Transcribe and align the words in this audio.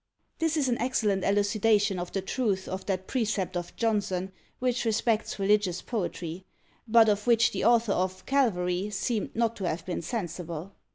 This 0.39 0.57
is 0.57 0.67
an 0.67 0.79
excellent 0.79 1.23
elucidation 1.23 1.99
of 1.99 2.11
the 2.11 2.23
truth 2.23 2.67
of 2.67 2.87
that 2.87 3.05
precept 3.05 3.55
of 3.55 3.75
Johnson 3.75 4.31
which 4.57 4.83
respects 4.83 5.37
religious 5.37 5.83
poetry; 5.83 6.43
but 6.87 7.07
of 7.07 7.27
which 7.27 7.51
the 7.51 7.63
author 7.65 7.93
of 7.93 8.25
"Calvary" 8.25 8.89
seemed 8.89 9.35
not 9.35 9.55
to 9.57 9.67
have 9.69 9.85
been 9.85 10.01
sensible. 10.01 10.73